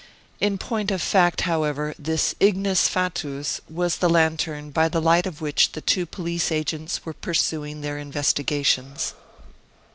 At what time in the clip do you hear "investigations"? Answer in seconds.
7.99-9.13